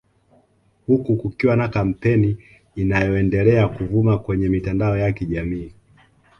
[0.87, 2.37] Huku kukiwa na kampeni
[2.75, 5.73] inayoendelea kuvuma kwenye mitandao ya kijamii